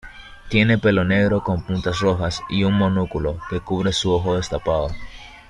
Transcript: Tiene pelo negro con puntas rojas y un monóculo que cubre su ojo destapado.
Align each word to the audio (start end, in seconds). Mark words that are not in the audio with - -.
Tiene 0.49 0.79
pelo 0.79 1.03
negro 1.03 1.43
con 1.43 1.61
puntas 1.61 1.99
rojas 1.99 2.41
y 2.49 2.63
un 2.63 2.73
monóculo 2.73 3.37
que 3.51 3.59
cubre 3.59 3.93
su 3.93 4.11
ojo 4.11 4.35
destapado. 4.35 4.87